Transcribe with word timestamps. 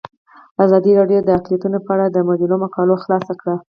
ازادي 0.65 0.91
راډیو 0.99 1.19
د 1.23 1.29
اقلیتونه 1.37 1.77
په 1.85 1.91
اړه 1.95 2.05
د 2.09 2.17
مجلو 2.29 2.55
مقالو 2.63 3.01
خلاصه 3.03 3.33
کړې. 3.41 3.55